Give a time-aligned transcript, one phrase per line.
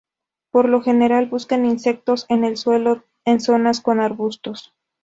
[0.49, 4.73] Por lo general buscan insectos en el suelo en zonas con arbustos.